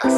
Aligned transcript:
Good 0.00 0.12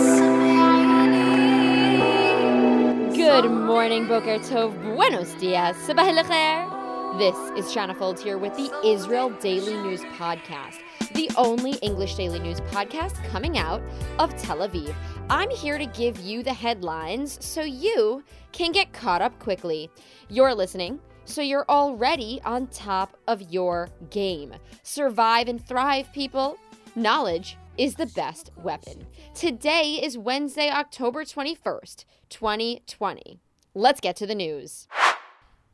morning, 3.49 4.07
Boker 4.07 4.39
Tov. 4.39 4.77
Buenos 4.95 5.33
dias. 5.41 5.75
Sabah 5.89 6.05
al 6.05 7.17
This 7.17 7.35
is 7.57 7.73
Shanna 7.73 7.95
Fuld 7.95 8.21
here 8.21 8.37
with 8.37 8.55
the 8.57 8.71
Israel 8.85 9.31
Daily 9.41 9.73
News 9.79 10.03
Podcast, 10.19 10.81
the 11.15 11.31
only 11.39 11.79
English 11.81 12.17
daily 12.17 12.41
news 12.41 12.61
podcast 12.61 13.15
coming 13.31 13.57
out 13.57 13.81
of 14.19 14.37
Tel 14.37 14.59
Aviv. 14.59 14.95
I'm 15.31 15.49
here 15.49 15.79
to 15.79 15.87
give 15.87 16.19
you 16.19 16.43
the 16.43 16.53
headlines 16.53 17.39
so 17.43 17.63
you 17.63 18.23
can 18.53 18.73
get 18.73 18.93
caught 18.93 19.23
up 19.23 19.39
quickly. 19.39 19.89
You're 20.29 20.55
listening 20.55 21.01
so 21.25 21.41
you're 21.41 21.65
already 21.71 22.39
on 22.45 22.67
top 22.67 23.17
of 23.29 23.41
your 23.51 23.89
game. 24.11 24.53
Survive 24.83 25.49
and 25.49 25.67
thrive, 25.67 26.13
people. 26.13 26.59
Knowledge 26.97 27.57
is 27.79 27.95
the 27.95 28.07
best 28.07 28.51
weapon. 28.57 29.07
Today 29.35 30.01
is 30.03 30.19
Wednesday, 30.19 30.71
October 30.71 31.25
21st, 31.25 32.05
2020. 32.29 33.41
Let's 33.75 34.01
get 34.01 34.17
to 34.17 34.27
the 34.27 34.35
news. 34.35 34.89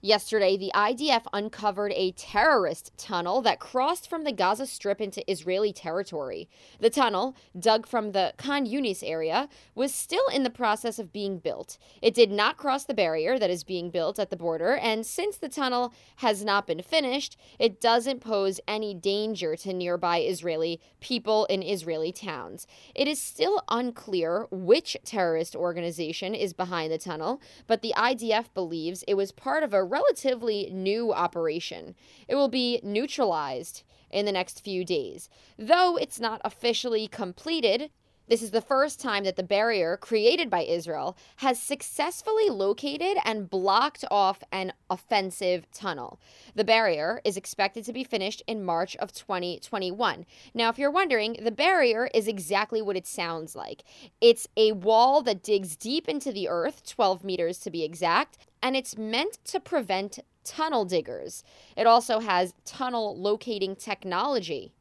Yesterday, 0.06 0.56
the 0.56 0.70
IDF 0.72 1.24
uncovered 1.32 1.92
a 1.96 2.12
terrorist 2.12 2.92
tunnel 2.96 3.42
that 3.42 3.58
crossed 3.58 4.08
from 4.08 4.22
the 4.22 4.30
Gaza 4.30 4.64
Strip 4.64 5.00
into 5.00 5.28
Israeli 5.28 5.72
territory. 5.72 6.48
The 6.78 6.90
tunnel, 6.90 7.34
dug 7.58 7.88
from 7.88 8.12
the 8.12 8.32
Khan 8.36 8.66
Yunis 8.66 9.02
area, 9.02 9.48
was 9.74 9.92
still 9.92 10.28
in 10.32 10.44
the 10.44 10.48
process 10.48 11.00
of 11.00 11.12
being 11.12 11.38
built. 11.38 11.76
It 12.00 12.14
did 12.14 12.30
not 12.30 12.56
cross 12.56 12.84
the 12.84 12.94
barrier 12.94 13.36
that 13.36 13.50
is 13.50 13.64
being 13.64 13.90
built 13.90 14.20
at 14.20 14.30
the 14.30 14.36
border, 14.36 14.76
and 14.76 15.04
since 15.04 15.38
the 15.38 15.48
tunnel 15.48 15.92
has 16.18 16.44
not 16.44 16.68
been 16.68 16.82
finished, 16.82 17.36
it 17.58 17.80
doesn't 17.80 18.20
pose 18.20 18.60
any 18.68 18.94
danger 18.94 19.56
to 19.56 19.72
nearby 19.72 20.18
Israeli 20.20 20.80
people 21.00 21.46
in 21.46 21.64
Israeli 21.64 22.12
towns. 22.12 22.68
It 22.94 23.08
is 23.08 23.20
still 23.20 23.60
unclear 23.68 24.46
which 24.52 24.96
terrorist 25.04 25.56
organization 25.56 26.32
is 26.32 26.52
behind 26.52 26.92
the 26.92 26.98
tunnel, 26.98 27.40
but 27.66 27.82
the 27.82 27.94
IDF 27.96 28.54
believes 28.54 29.02
it 29.08 29.14
was 29.14 29.32
part 29.32 29.64
of 29.64 29.74
a 29.74 29.82
relatively 29.96 30.68
new 30.72 31.12
operation. 31.12 31.94
It 32.28 32.34
will 32.34 32.48
be 32.48 32.80
neutralized 32.82 33.82
in 34.10 34.26
the 34.26 34.32
next 34.32 34.62
few 34.62 34.84
days. 34.84 35.28
Though 35.58 35.96
it's 35.96 36.20
not 36.20 36.40
officially 36.44 37.08
completed, 37.08 37.90
this 38.28 38.42
is 38.42 38.50
the 38.50 38.60
first 38.60 39.00
time 39.00 39.24
that 39.24 39.36
the 39.36 39.42
barrier 39.42 39.96
created 39.96 40.50
by 40.50 40.62
Israel 40.62 41.16
has 41.36 41.62
successfully 41.62 42.50
located 42.50 43.16
and 43.24 43.48
blocked 43.48 44.04
off 44.10 44.42
an 44.50 44.72
offensive 44.90 45.70
tunnel. 45.70 46.18
The 46.54 46.64
barrier 46.64 47.20
is 47.24 47.36
expected 47.36 47.84
to 47.84 47.92
be 47.92 48.04
finished 48.04 48.42
in 48.46 48.64
March 48.64 48.96
of 48.96 49.12
2021. 49.12 50.26
Now, 50.54 50.68
if 50.70 50.78
you're 50.78 50.90
wondering, 50.90 51.38
the 51.42 51.50
barrier 51.50 52.08
is 52.14 52.26
exactly 52.26 52.82
what 52.82 52.96
it 52.96 53.06
sounds 53.06 53.54
like 53.54 53.84
it's 54.20 54.48
a 54.56 54.72
wall 54.72 55.22
that 55.22 55.42
digs 55.42 55.76
deep 55.76 56.08
into 56.08 56.32
the 56.32 56.48
earth, 56.48 56.82
12 56.86 57.24
meters 57.24 57.58
to 57.58 57.70
be 57.70 57.84
exact, 57.84 58.38
and 58.62 58.76
it's 58.76 58.96
meant 58.96 59.38
to 59.44 59.60
prevent 59.60 60.18
tunnel 60.46 60.84
diggers. 60.84 61.42
It 61.76 61.86
also 61.86 62.20
has 62.20 62.54
tunnel 62.64 63.20
locating 63.20 63.76
technology. 63.76 64.72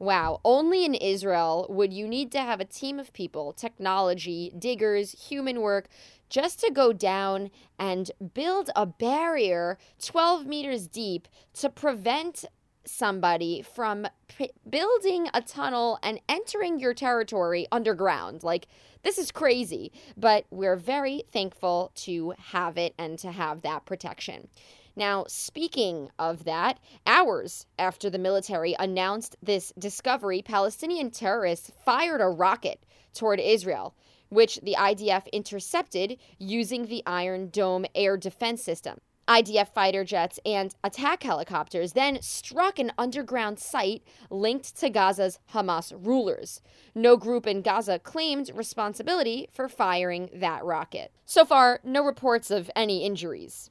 Wow, 0.00 0.40
only 0.46 0.86
in 0.86 0.94
Israel 0.94 1.66
would 1.68 1.92
you 1.92 2.08
need 2.08 2.32
to 2.32 2.40
have 2.40 2.58
a 2.58 2.64
team 2.64 2.98
of 2.98 3.12
people, 3.12 3.52
technology, 3.52 4.50
diggers, 4.58 5.12
human 5.28 5.60
work, 5.60 5.88
just 6.30 6.58
to 6.60 6.70
go 6.70 6.94
down 6.94 7.50
and 7.78 8.10
build 8.32 8.70
a 8.74 8.86
barrier 8.86 9.76
12 10.02 10.46
meters 10.46 10.86
deep 10.86 11.28
to 11.52 11.68
prevent 11.68 12.46
somebody 12.86 13.60
from 13.60 14.06
p- 14.26 14.52
building 14.68 15.28
a 15.34 15.42
tunnel 15.42 15.98
and 16.02 16.18
entering 16.30 16.80
your 16.80 16.94
territory 16.94 17.66
underground. 17.70 18.42
Like, 18.42 18.68
this 19.02 19.18
is 19.18 19.30
crazy, 19.30 19.92
but 20.16 20.46
we're 20.50 20.76
very 20.76 21.24
thankful 21.30 21.92
to 21.96 22.32
have 22.38 22.78
it 22.78 22.94
and 22.96 23.18
to 23.18 23.32
have 23.32 23.60
that 23.62 23.84
protection. 23.84 24.48
Now, 24.96 25.24
speaking 25.28 26.10
of 26.18 26.44
that, 26.44 26.78
hours 27.06 27.66
after 27.78 28.10
the 28.10 28.18
military 28.18 28.74
announced 28.78 29.36
this 29.42 29.72
discovery, 29.78 30.42
Palestinian 30.42 31.10
terrorists 31.10 31.70
fired 31.84 32.20
a 32.20 32.26
rocket 32.26 32.84
toward 33.14 33.40
Israel, 33.40 33.94
which 34.28 34.60
the 34.62 34.76
IDF 34.78 35.30
intercepted 35.32 36.16
using 36.38 36.86
the 36.86 37.02
Iron 37.06 37.48
Dome 37.50 37.86
air 37.94 38.16
defense 38.16 38.62
system. 38.62 39.00
IDF 39.28 39.68
fighter 39.68 40.02
jets 40.02 40.40
and 40.44 40.74
attack 40.82 41.22
helicopters 41.22 41.92
then 41.92 42.20
struck 42.20 42.80
an 42.80 42.90
underground 42.98 43.60
site 43.60 44.02
linked 44.28 44.76
to 44.80 44.90
Gaza's 44.90 45.38
Hamas 45.52 45.92
rulers. 45.96 46.60
No 46.96 47.16
group 47.16 47.46
in 47.46 47.62
Gaza 47.62 48.00
claimed 48.00 48.50
responsibility 48.52 49.48
for 49.52 49.68
firing 49.68 50.30
that 50.34 50.64
rocket. 50.64 51.12
So 51.26 51.44
far, 51.44 51.78
no 51.84 52.04
reports 52.04 52.50
of 52.50 52.72
any 52.74 53.04
injuries. 53.04 53.70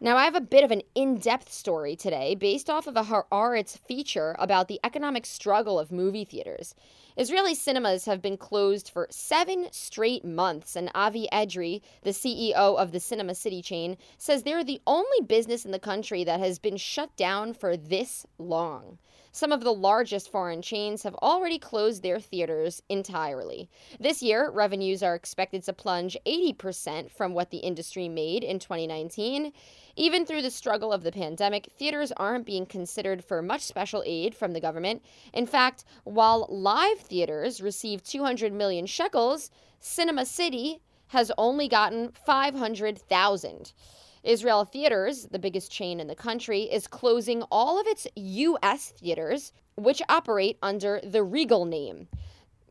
Now, 0.00 0.16
I 0.16 0.24
have 0.24 0.34
a 0.34 0.40
bit 0.40 0.64
of 0.64 0.70
an 0.70 0.82
in 0.94 1.18
depth 1.18 1.52
story 1.52 1.94
today 1.96 2.34
based 2.34 2.68
off 2.68 2.86
of 2.86 2.96
a 2.96 3.04
Haaretz 3.04 3.78
feature 3.78 4.34
about 4.38 4.68
the 4.68 4.80
economic 4.82 5.24
struggle 5.24 5.78
of 5.78 5.92
movie 5.92 6.24
theaters. 6.24 6.74
Israeli 7.16 7.54
cinemas 7.54 8.06
have 8.06 8.20
been 8.20 8.36
closed 8.36 8.90
for 8.90 9.06
seven 9.08 9.68
straight 9.70 10.24
months, 10.24 10.74
and 10.74 10.90
Avi 10.96 11.28
Edri, 11.32 11.80
the 12.02 12.10
CEO 12.10 12.52
of 12.52 12.90
the 12.90 12.98
Cinema 12.98 13.36
City 13.36 13.62
chain, 13.62 13.96
says 14.18 14.42
they're 14.42 14.64
the 14.64 14.82
only 14.84 15.20
business 15.24 15.64
in 15.64 15.70
the 15.70 15.78
country 15.78 16.24
that 16.24 16.40
has 16.40 16.58
been 16.58 16.76
shut 16.76 17.14
down 17.16 17.54
for 17.54 17.76
this 17.76 18.26
long. 18.36 18.98
Some 19.34 19.50
of 19.50 19.62
the 19.64 19.74
largest 19.74 20.30
foreign 20.30 20.62
chains 20.62 21.02
have 21.02 21.16
already 21.16 21.58
closed 21.58 22.04
their 22.04 22.20
theaters 22.20 22.80
entirely. 22.88 23.68
This 23.98 24.22
year, 24.22 24.48
revenues 24.48 25.02
are 25.02 25.16
expected 25.16 25.64
to 25.64 25.72
plunge 25.72 26.16
80% 26.24 27.10
from 27.10 27.34
what 27.34 27.50
the 27.50 27.58
industry 27.58 28.08
made 28.08 28.44
in 28.44 28.60
2019. 28.60 29.52
Even 29.96 30.24
through 30.24 30.42
the 30.42 30.52
struggle 30.52 30.92
of 30.92 31.02
the 31.02 31.10
pandemic, 31.10 31.68
theaters 31.76 32.12
aren't 32.16 32.46
being 32.46 32.64
considered 32.64 33.24
for 33.24 33.42
much 33.42 33.62
special 33.62 34.04
aid 34.06 34.36
from 34.36 34.52
the 34.52 34.60
government. 34.60 35.04
In 35.32 35.46
fact, 35.46 35.84
while 36.04 36.46
live 36.48 37.00
theaters 37.04 37.60
received 37.60 38.04
200 38.04 38.52
million 38.52 38.86
shekels, 38.86 39.50
Cinema 39.80 40.26
City 40.26 40.80
has 41.08 41.30
only 41.38 41.68
gotten 41.68 42.10
500,000. 42.26 43.72
Israel 44.24 44.64
Theaters, 44.64 45.28
the 45.30 45.38
biggest 45.38 45.70
chain 45.70 46.00
in 46.00 46.06
the 46.06 46.14
country, 46.14 46.62
is 46.62 46.86
closing 46.86 47.42
all 47.50 47.78
of 47.78 47.86
its 47.86 48.06
U.S. 48.16 48.94
theaters, 48.98 49.52
which 49.76 50.00
operate 50.08 50.58
under 50.62 51.00
the 51.04 51.22
Regal 51.22 51.66
name. 51.66 52.08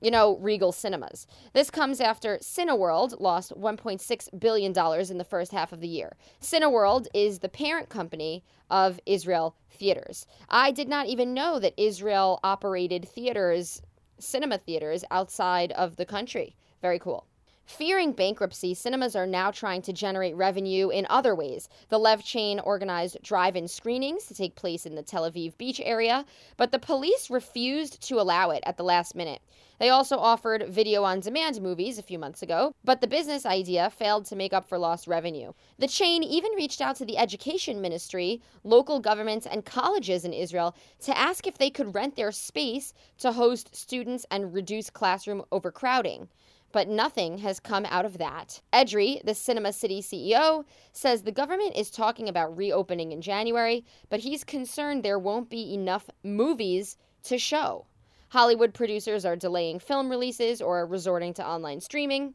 You 0.01 0.11
know, 0.11 0.37
Regal 0.37 0.73
Cinemas. 0.73 1.27
This 1.53 1.69
comes 1.69 2.01
after 2.01 2.37
Cineworld 2.39 3.21
lost 3.21 3.53
$1.6 3.57 4.39
billion 4.39 4.71
in 4.71 5.17
the 5.17 5.23
first 5.23 5.53
half 5.53 5.71
of 5.71 5.79
the 5.79 5.87
year. 5.87 6.17
Cineworld 6.41 7.07
is 7.13 7.39
the 7.39 7.47
parent 7.47 7.87
company 7.87 8.43
of 8.69 8.99
Israel 9.05 9.55
Theaters. 9.69 10.25
I 10.49 10.71
did 10.71 10.89
not 10.89 11.07
even 11.07 11.33
know 11.33 11.59
that 11.59 11.73
Israel 11.77 12.39
operated 12.43 13.07
theaters, 13.07 13.81
cinema 14.23 14.57
theaters, 14.57 15.03
outside 15.11 15.71
of 15.73 15.95
the 15.97 16.05
country. 16.05 16.55
Very 16.81 16.99
cool. 16.99 17.27
Fearing 17.65 18.11
bankruptcy, 18.11 18.73
cinemas 18.73 19.15
are 19.15 19.25
now 19.25 19.49
trying 19.49 19.81
to 19.83 19.93
generate 19.93 20.35
revenue 20.35 20.89
in 20.89 21.07
other 21.09 21.33
ways. 21.33 21.69
The 21.87 21.97
Lev 21.97 22.21
chain 22.21 22.59
organized 22.59 23.23
drive 23.23 23.55
in 23.55 23.69
screenings 23.69 24.25
to 24.25 24.35
take 24.35 24.55
place 24.55 24.85
in 24.85 24.95
the 24.95 25.01
Tel 25.01 25.23
Aviv 25.29 25.57
beach 25.57 25.81
area, 25.83 26.25
but 26.57 26.71
the 26.71 26.77
police 26.77 27.29
refused 27.29 28.01
to 28.03 28.19
allow 28.19 28.51
it 28.51 28.63
at 28.65 28.75
the 28.75 28.83
last 28.83 29.15
minute. 29.15 29.41
They 29.79 29.89
also 29.89 30.17
offered 30.17 30.67
video 30.67 31.03
on 31.03 31.21
demand 31.21 31.61
movies 31.61 31.97
a 31.97 32.03
few 32.03 32.19
months 32.19 32.43
ago, 32.43 32.75
but 32.83 32.99
the 32.99 33.07
business 33.07 33.45
idea 33.45 33.89
failed 33.89 34.25
to 34.25 34.35
make 34.35 34.51
up 34.51 34.67
for 34.67 34.77
lost 34.77 35.07
revenue. 35.07 35.53
The 35.79 35.87
chain 35.87 36.21
even 36.21 36.51
reached 36.51 36.81
out 36.81 36.97
to 36.97 37.05
the 37.05 37.17
education 37.17 37.79
ministry, 37.79 38.41
local 38.65 38.99
governments, 38.99 39.47
and 39.47 39.65
colleges 39.65 40.25
in 40.25 40.33
Israel 40.33 40.75
to 41.01 41.17
ask 41.17 41.47
if 41.47 41.57
they 41.57 41.69
could 41.69 41.95
rent 41.95 42.17
their 42.17 42.33
space 42.33 42.93
to 43.19 43.31
host 43.31 43.73
students 43.73 44.25
and 44.29 44.53
reduce 44.53 44.89
classroom 44.89 45.43
overcrowding 45.51 46.27
but 46.73 46.89
nothing 46.89 47.37
has 47.37 47.61
come 47.61 47.85
out 47.85 48.03
of 48.03 48.17
that. 48.17 48.59
Edri, 48.73 49.23
the 49.23 49.35
Cinema 49.35 49.71
City 49.71 50.01
CEO, 50.01 50.65
says 50.91 51.21
the 51.21 51.31
government 51.31 51.77
is 51.77 51.89
talking 51.89 52.27
about 52.27 52.57
reopening 52.57 53.13
in 53.13 53.21
January, 53.21 53.85
but 54.09 54.19
he's 54.19 54.43
concerned 54.43 55.03
there 55.03 55.19
won't 55.19 55.49
be 55.49 55.73
enough 55.73 56.09
movies 56.23 56.97
to 57.23 57.37
show. 57.37 57.85
Hollywood 58.29 58.73
producers 58.73 59.23
are 59.23 59.35
delaying 59.35 59.79
film 59.79 60.09
releases 60.09 60.61
or 60.61 60.79
are 60.79 60.87
resorting 60.87 61.35
to 61.35 61.47
online 61.47 61.79
streaming. 61.79 62.33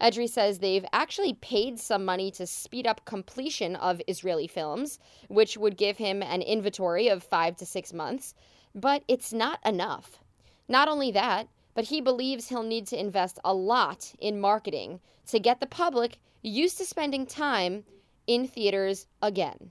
Edri 0.00 0.28
says 0.28 0.58
they've 0.58 0.84
actually 0.92 1.32
paid 1.32 1.80
some 1.80 2.04
money 2.04 2.30
to 2.32 2.46
speed 2.46 2.86
up 2.86 3.06
completion 3.06 3.74
of 3.74 4.02
Israeli 4.06 4.46
films, 4.46 4.98
which 5.28 5.56
would 5.56 5.78
give 5.78 5.96
him 5.96 6.22
an 6.22 6.42
inventory 6.42 7.08
of 7.08 7.24
five 7.24 7.56
to 7.56 7.66
six 7.66 7.94
months, 7.94 8.34
but 8.74 9.02
it's 9.08 9.32
not 9.32 9.58
enough. 9.64 10.18
Not 10.68 10.88
only 10.88 11.10
that, 11.12 11.48
but 11.78 11.84
he 11.84 12.00
believes 12.00 12.48
he'll 12.48 12.64
need 12.64 12.88
to 12.88 12.98
invest 12.98 13.38
a 13.44 13.54
lot 13.54 14.12
in 14.18 14.40
marketing 14.40 14.98
to 15.28 15.38
get 15.38 15.60
the 15.60 15.66
public 15.66 16.18
used 16.42 16.76
to 16.76 16.84
spending 16.84 17.24
time 17.24 17.84
in 18.26 18.48
theaters 18.48 19.06
again. 19.22 19.70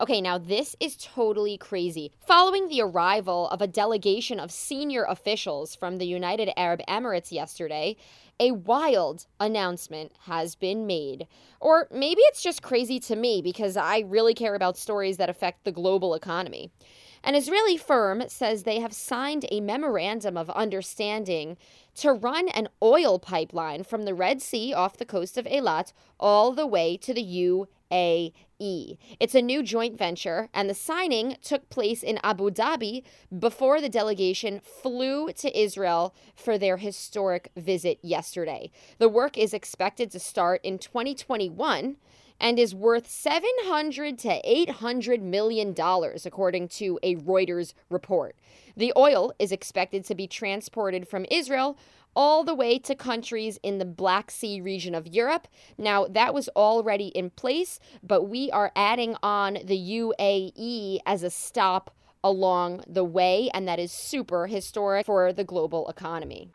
Okay, 0.00 0.20
now 0.20 0.38
this 0.38 0.74
is 0.80 0.96
totally 0.96 1.56
crazy. 1.56 2.10
Following 2.26 2.66
the 2.66 2.80
arrival 2.80 3.48
of 3.50 3.62
a 3.62 3.68
delegation 3.68 4.40
of 4.40 4.50
senior 4.50 5.04
officials 5.04 5.76
from 5.76 5.98
the 5.98 6.06
United 6.08 6.50
Arab 6.56 6.80
Emirates 6.88 7.30
yesterday, 7.30 7.94
a 8.40 8.50
wild 8.50 9.26
announcement 9.38 10.10
has 10.24 10.56
been 10.56 10.88
made. 10.88 11.28
Or 11.60 11.86
maybe 11.92 12.20
it's 12.22 12.42
just 12.42 12.62
crazy 12.62 12.98
to 12.98 13.14
me 13.14 13.42
because 13.42 13.76
I 13.76 14.00
really 14.00 14.34
care 14.34 14.56
about 14.56 14.76
stories 14.76 15.18
that 15.18 15.30
affect 15.30 15.62
the 15.62 15.70
global 15.70 16.14
economy. 16.16 16.72
An 17.24 17.36
Israeli 17.36 17.76
firm 17.76 18.24
says 18.26 18.64
they 18.64 18.80
have 18.80 18.92
signed 18.92 19.46
a 19.50 19.60
memorandum 19.60 20.36
of 20.36 20.50
understanding 20.50 21.56
to 21.94 22.12
run 22.12 22.48
an 22.48 22.68
oil 22.82 23.20
pipeline 23.20 23.84
from 23.84 24.02
the 24.02 24.14
Red 24.14 24.42
Sea 24.42 24.74
off 24.74 24.96
the 24.96 25.04
coast 25.04 25.38
of 25.38 25.46
Eilat 25.46 25.92
all 26.18 26.52
the 26.52 26.66
way 26.66 26.96
to 26.96 27.14
the 27.14 27.22
UAE. 27.22 28.98
It's 29.20 29.36
a 29.36 29.42
new 29.42 29.62
joint 29.62 29.96
venture, 29.96 30.48
and 30.52 30.68
the 30.68 30.74
signing 30.74 31.36
took 31.42 31.68
place 31.68 32.02
in 32.02 32.18
Abu 32.24 32.50
Dhabi 32.50 33.04
before 33.38 33.80
the 33.80 33.88
delegation 33.88 34.58
flew 34.58 35.32
to 35.34 35.56
Israel 35.56 36.16
for 36.34 36.58
their 36.58 36.78
historic 36.78 37.52
visit 37.56 38.00
yesterday. 38.02 38.72
The 38.98 39.08
work 39.08 39.38
is 39.38 39.54
expected 39.54 40.10
to 40.10 40.18
start 40.18 40.60
in 40.64 40.78
2021 40.78 41.98
and 42.42 42.58
is 42.58 42.74
worth 42.74 43.08
700 43.08 44.18
to 44.18 44.40
800 44.44 45.22
million 45.22 45.72
dollars 45.72 46.26
according 46.26 46.68
to 46.68 46.98
a 47.02 47.14
Reuters 47.16 47.72
report. 47.88 48.36
The 48.76 48.92
oil 48.96 49.32
is 49.38 49.52
expected 49.52 50.04
to 50.06 50.14
be 50.14 50.26
transported 50.26 51.06
from 51.06 51.24
Israel 51.30 51.78
all 52.14 52.44
the 52.44 52.54
way 52.54 52.78
to 52.78 52.94
countries 52.94 53.58
in 53.62 53.78
the 53.78 53.84
Black 53.84 54.30
Sea 54.30 54.60
region 54.60 54.94
of 54.94 55.06
Europe. 55.06 55.48
Now, 55.78 56.06
that 56.06 56.34
was 56.34 56.48
already 56.50 57.06
in 57.08 57.30
place, 57.30 57.78
but 58.02 58.24
we 58.24 58.50
are 58.50 58.72
adding 58.76 59.16
on 59.22 59.58
the 59.64 59.78
UAE 59.78 60.98
as 61.06 61.22
a 61.22 61.30
stop 61.30 61.94
along 62.24 62.84
the 62.86 63.04
way, 63.04 63.50
and 63.54 63.66
that 63.66 63.78
is 63.78 63.92
super 63.92 64.46
historic 64.46 65.06
for 65.06 65.32
the 65.32 65.44
global 65.44 65.88
economy. 65.88 66.50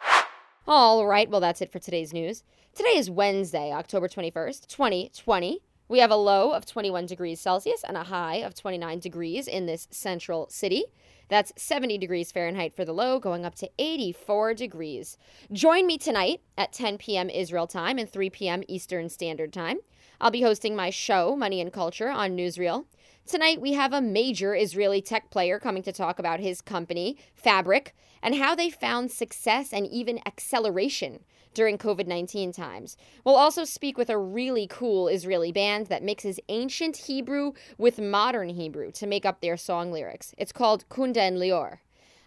All 0.68 1.08
right, 1.08 1.30
well, 1.30 1.42
that's 1.42 1.62
it 1.62 1.72
for 1.72 1.80
today's 1.80 2.14
news. 2.14 2.44
Today 2.76 2.98
is 2.98 3.10
Wednesday, 3.10 3.72
October 3.72 4.08
21st, 4.08 4.68
2020. 4.68 5.62
We 5.90 6.00
have 6.00 6.12
a 6.12 6.18
low 6.18 6.52
of 6.52 6.66
21 6.66 7.06
degrees 7.06 7.40
Celsius 7.40 7.82
and 7.88 7.96
a 7.96 8.04
high 8.04 8.38
of 8.38 8.54
29 8.54 9.00
degrees 9.00 9.48
in 9.48 9.68
this 9.68 9.88
central 9.90 10.50
city. 10.50 10.84
That's 11.30 11.54
70 11.56 11.98
degrees 11.98 12.30
Fahrenheit 12.30 12.76
for 12.76 12.84
the 12.84 12.94
low, 12.94 13.20
going 13.20 13.46
up 13.46 13.56
to 13.56 13.70
84 13.80 14.54
degrees. 14.54 15.18
Join 15.52 15.88
me 15.88 15.98
tonight 15.98 16.42
at 16.58 16.74
10 16.74 16.98
p.m. 16.98 17.30
Israel 17.30 17.68
time 17.68 17.98
and 17.98 18.10
3 18.10 18.30
p.m. 18.30 18.64
Eastern 18.68 19.08
Standard 19.08 19.54
Time. 19.54 19.78
I'll 20.20 20.32
be 20.32 20.42
hosting 20.42 20.76
my 20.76 20.90
show, 20.90 21.38
Money 21.38 21.62
and 21.62 21.72
Culture, 21.72 22.10
on 22.10 22.36
Newsreel. 22.36 22.86
Tonight, 23.26 23.62
we 23.62 23.74
have 23.74 23.94
a 23.94 24.02
major 24.02 24.56
Israeli 24.56 25.02
tech 25.02 25.30
player 25.30 25.60
coming 25.60 25.84
to 25.84 25.92
talk 25.94 26.20
about 26.20 26.40
his 26.40 26.62
company, 26.62 27.18
Fabric, 27.34 27.94
and 28.22 28.36
how 28.36 28.56
they 28.56 28.70
found 28.70 29.12
success 29.12 29.72
and 29.72 29.86
even 29.88 30.20
acceleration 30.26 31.20
during 31.58 31.78
COVID 31.78 32.06
19 32.06 32.54
times. 32.54 32.96
We'll 33.26 33.36
also 33.36 33.66
speak 33.66 33.98
with 33.98 34.12
a 34.12 34.18
really 34.18 34.68
cool 34.68 35.08
Israeli 35.08 35.52
band 35.52 35.88
that 35.88 36.04
mixes 36.04 36.40
ancient 36.50 36.96
Hebrew 36.96 37.54
with 37.80 38.00
modern 38.00 38.50
Hebrew 38.50 38.92
to 38.92 39.08
make 39.08 39.26
up 39.26 39.42
their 39.42 39.58
song 39.58 39.92
lyrics. 39.92 40.36
It's 40.38 40.52
called 40.52 40.88
Kunda 40.88 41.18
and 41.18 41.38
Lior. 41.38 41.80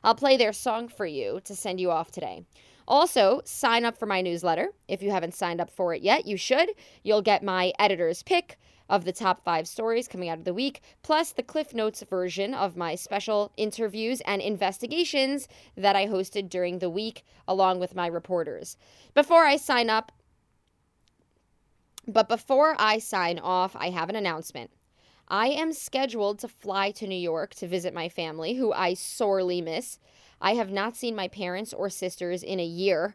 I'll 0.02 0.16
play 0.16 0.36
their 0.36 0.52
song 0.52 0.88
for 0.88 1.06
you 1.06 1.40
to 1.44 1.54
send 1.54 1.78
you 1.78 1.92
off 1.92 2.10
today. 2.10 2.44
Also, 2.88 3.40
sign 3.44 3.84
up 3.84 3.96
for 3.96 4.06
my 4.06 4.20
newsletter. 4.20 4.70
If 4.88 5.00
you 5.00 5.12
haven't 5.12 5.34
signed 5.34 5.60
up 5.60 5.70
for 5.70 5.94
it 5.94 6.02
yet, 6.02 6.26
you 6.26 6.36
should. 6.36 6.70
You'll 7.04 7.22
get 7.22 7.44
my 7.44 7.72
editor's 7.78 8.24
pick 8.24 8.58
of 8.90 9.04
the 9.04 9.12
top 9.12 9.42
five 9.44 9.66
stories 9.68 10.08
coming 10.08 10.28
out 10.28 10.38
of 10.38 10.44
the 10.44 10.52
week, 10.52 10.82
plus 11.02 11.32
the 11.32 11.42
Cliff 11.42 11.72
Notes 11.72 12.02
version 12.02 12.52
of 12.52 12.76
my 12.76 12.96
special 12.96 13.52
interviews 13.56 14.20
and 14.22 14.42
investigations 14.42 15.48
that 15.76 15.96
I 15.96 16.06
hosted 16.06 16.50
during 16.50 16.80
the 16.80 16.90
week, 16.90 17.24
along 17.46 17.78
with 17.78 17.94
my 17.94 18.08
reporters. 18.08 18.76
Before 19.14 19.44
I 19.44 19.56
sign 19.56 19.88
up, 19.88 20.12
but 22.06 22.28
before 22.28 22.74
I 22.78 22.98
sign 22.98 23.38
off, 23.38 23.76
I 23.76 23.90
have 23.90 24.10
an 24.10 24.16
announcement. 24.16 24.70
I 25.28 25.48
am 25.48 25.72
scheduled 25.72 26.40
to 26.40 26.48
fly 26.48 26.90
to 26.92 27.06
New 27.06 27.14
York 27.14 27.54
to 27.56 27.68
visit 27.68 27.94
my 27.94 28.08
family, 28.08 28.54
who 28.54 28.72
I 28.72 28.94
sorely 28.94 29.62
miss. 29.62 30.00
I 30.40 30.54
have 30.54 30.72
not 30.72 30.96
seen 30.96 31.14
my 31.14 31.28
parents 31.28 31.72
or 31.72 31.88
sisters 31.88 32.42
in 32.42 32.58
a 32.58 32.64
year. 32.64 33.14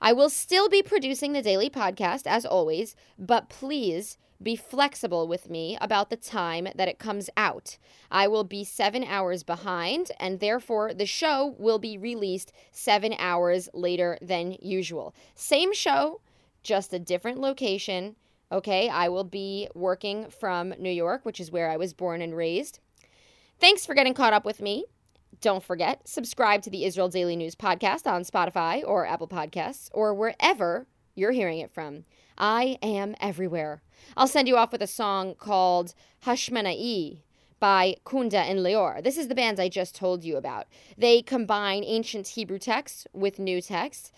I 0.00 0.12
will 0.12 0.30
still 0.30 0.68
be 0.68 0.82
producing 0.82 1.32
the 1.32 1.42
daily 1.42 1.70
podcast 1.70 2.26
as 2.26 2.46
always, 2.46 2.94
but 3.18 3.48
please 3.48 4.18
be 4.42 4.56
flexible 4.56 5.26
with 5.26 5.48
me 5.48 5.78
about 5.80 6.10
the 6.10 6.16
time 6.16 6.68
that 6.74 6.88
it 6.88 6.98
comes 6.98 7.30
out. 7.36 7.78
I 8.10 8.28
will 8.28 8.44
be 8.44 8.64
seven 8.64 9.04
hours 9.04 9.42
behind, 9.42 10.12
and 10.20 10.40
therefore 10.40 10.92
the 10.94 11.06
show 11.06 11.54
will 11.58 11.78
be 11.78 11.98
released 11.98 12.52
seven 12.70 13.14
hours 13.18 13.68
later 13.72 14.18
than 14.20 14.56
usual. 14.60 15.14
Same 15.34 15.72
show, 15.72 16.20
just 16.62 16.92
a 16.92 16.98
different 16.98 17.38
location. 17.38 18.16
Okay, 18.52 18.88
I 18.88 19.08
will 19.08 19.24
be 19.24 19.68
working 19.74 20.30
from 20.30 20.74
New 20.78 20.90
York, 20.90 21.24
which 21.24 21.40
is 21.40 21.50
where 21.50 21.70
I 21.70 21.76
was 21.76 21.94
born 21.94 22.22
and 22.22 22.36
raised. 22.36 22.78
Thanks 23.58 23.86
for 23.86 23.94
getting 23.94 24.14
caught 24.14 24.32
up 24.32 24.44
with 24.44 24.60
me. 24.60 24.84
Don't 25.40 25.62
forget, 25.62 26.06
subscribe 26.08 26.62
to 26.62 26.70
the 26.70 26.84
Israel 26.84 27.08
Daily 27.08 27.36
News 27.36 27.54
podcast 27.54 28.06
on 28.06 28.22
Spotify 28.22 28.82
or 28.86 29.06
Apple 29.06 29.28
Podcasts 29.28 29.90
or 29.92 30.14
wherever 30.14 30.86
you're 31.16 31.32
hearing 31.32 31.58
it 31.58 31.72
from. 31.72 32.04
I 32.38 32.78
am 32.82 33.16
everywhere. 33.20 33.82
I'll 34.16 34.28
send 34.28 34.46
you 34.46 34.56
off 34.56 34.70
with 34.70 34.82
a 34.82 34.86
song 34.86 35.34
called 35.34 35.94
Hashmanai 36.24 37.22
by 37.58 37.96
Kunda 38.04 38.34
and 38.34 38.60
Leor. 38.60 39.02
This 39.02 39.16
is 39.16 39.28
the 39.28 39.34
bands 39.34 39.58
I 39.58 39.68
just 39.68 39.94
told 39.94 40.22
you 40.22 40.36
about. 40.36 40.66
They 40.96 41.22
combine 41.22 41.82
ancient 41.84 42.28
Hebrew 42.28 42.58
texts 42.58 43.06
with 43.12 43.38
new 43.38 43.62
texts, 43.62 44.12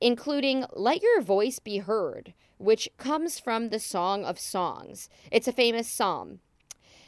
including 0.00 0.64
Let 0.72 1.02
Your 1.02 1.20
Voice 1.20 1.58
Be 1.58 1.78
Heard, 1.78 2.32
which 2.58 2.88
comes 2.96 3.40
from 3.40 3.70
the 3.70 3.80
Song 3.80 4.24
of 4.24 4.38
Songs. 4.38 5.08
It's 5.32 5.48
a 5.48 5.52
famous 5.52 5.88
psalm. 5.88 6.38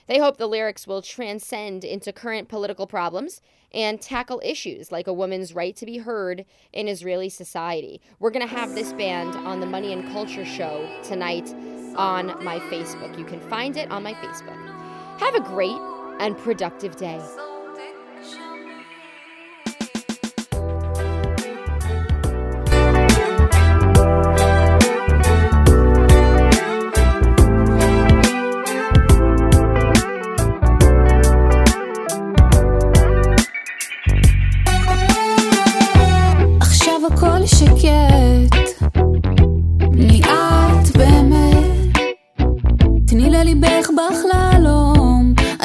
They 0.07 0.19
hope 0.19 0.37
the 0.37 0.47
lyrics 0.47 0.87
will 0.87 1.03
transcend 1.03 1.85
into 1.85 2.13
current 2.13 2.49
political 2.49 2.87
problems 2.87 3.41
and 3.73 4.01
tackle 4.01 4.41
issues 4.45 4.93
like 4.93 5.07
a 5.07 5.13
woman's 5.13 5.55
right 5.55 5.75
to 5.77 5.87
be 5.87 5.99
heard 5.99 6.45
in 6.73 6.89
Israeli 6.89 7.29
society. 7.29 8.01
We're 8.21 8.31
going 8.31 8.47
to 8.47 8.55
have 8.55 8.75
this 8.75 8.93
band 8.93 9.35
on 9.35 9.61
the 9.61 9.67
Money 9.67 9.93
and 9.93 10.11
Culture 10.13 10.45
show 10.45 10.89
tonight 11.03 11.53
on 11.97 12.43
my 12.45 12.59
Facebook. 12.71 13.19
You 13.19 13.25
can 13.25 13.41
find 13.49 13.77
it 13.77 13.91
on 13.91 14.03
my 14.03 14.15
Facebook. 14.15 15.19
Have 15.19 15.35
a 15.35 15.41
great 15.41 15.81
and 16.21 16.39
productive 16.39 16.97
day. 16.97 17.21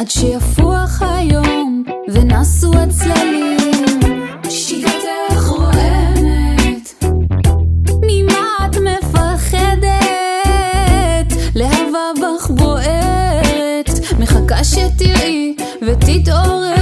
עד 0.01 0.09
שיפוח 0.09 1.01
היום 1.01 1.83
ונסו 2.07 2.71
הצללים. 2.73 3.57
שיטתך 4.49 5.47
רועמת 5.49 7.03
ממה 8.01 8.45
את 8.65 8.75
מפחדת? 8.77 9.91
להבה 11.55 11.99
בך 12.21 12.49
בוערת 12.49 13.89
מחכה 14.19 14.63
שתראי 14.63 15.55
ותתעוררי 15.81 16.80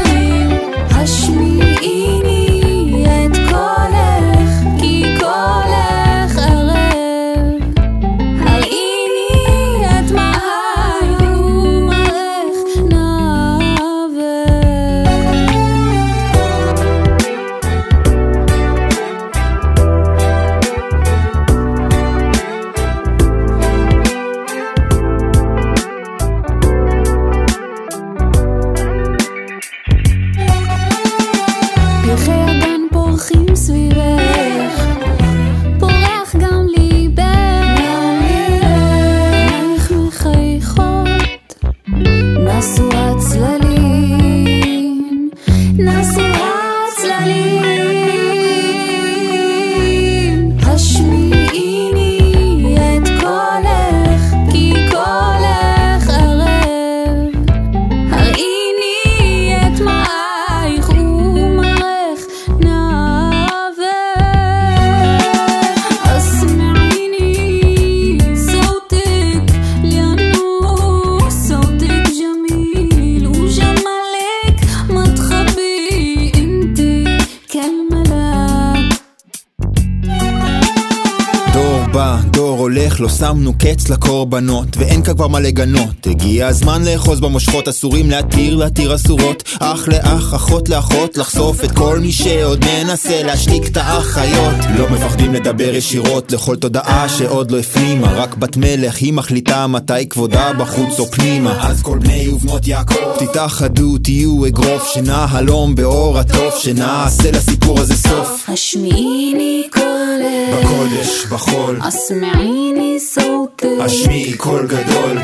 לא 83.00 83.10
שמנו 83.10 83.54
קץ 83.58 83.90
לקורבנות, 83.90 84.78
ואין 84.78 85.04
כאן 85.04 85.14
כבר 85.14 85.28
מה 85.28 85.40
לגנות. 85.40 86.08
הגיע 86.08 86.48
הזמן 86.48 86.86
לאחוז 86.86 87.20
במושכות, 87.20 87.68
אסורים 87.68 88.10
להתיר, 88.10 88.56
להתיר 88.56 88.96
אסורות. 88.96 89.44
אח 89.60 89.88
לאח, 89.88 90.34
אחות 90.34 90.70
לאחות, 90.70 91.18
לחשוף 91.18 91.64
את 91.64 91.72
כל 91.72 92.00
מי 92.00 92.12
שעוד 92.12 92.66
מנסה 92.66 93.24
להשתיק 93.24 93.68
את 93.68 93.78
האחיות. 93.78 94.56
לא 94.78 94.90
מפחדים 94.90 95.34
לדבר 95.34 95.76
ישירות 95.76 96.32
לכל 96.32 96.56
תודעה 96.56 97.10
שעוד 97.10 97.52
לא 97.52 97.60
הפנימה, 97.60 98.14
רק 98.14 98.36
בת 98.36 98.58
מלך 98.58 98.96
היא 98.98 99.14
מחליטה 99.14 99.68
מתי 99.68 100.10
כבודה 100.10 100.54
בחוץ 100.54 101.00
או 101.00 101.06
פנימה. 101.12 101.68
אז 101.68 101.82
כל 101.82 101.98
בני 101.98 102.30
ובנות 102.30 102.68
יעקב, 102.68 103.18
תתאחדו, 103.20 103.98
תהיו 103.98 104.46
אגרוף, 104.46 104.92
שנהלום 104.94 105.76
באור 105.76 106.20
התוף, 106.20 106.58
שנעשה 106.58 107.32
לסיפור 107.32 107.80
הזה 107.80 107.96
סוף. 107.96 108.50
השמיעיני 108.50 109.68
קולך, 109.74 110.64
בקודש, 110.64 111.26
בחול, 111.32 111.80
אסמעיני 111.82 112.89
סוטך, 113.00 113.68
השמיעי 113.80 114.38
קול 114.38 114.68
גדול. 114.68 115.18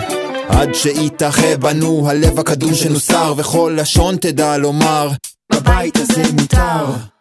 עד 0.48 0.74
שיתאחה 0.74 1.58
בנו 1.58 2.10
הלב 2.10 2.40
הקדום 2.40 2.74
שנוסר, 2.74 3.34
וכל 3.38 3.78
לשון 3.82 4.18
תדע 4.18 4.58
לומר, 4.58 5.10
בבית 5.52 5.98
הזה 5.98 6.24
מותר. 6.34 7.15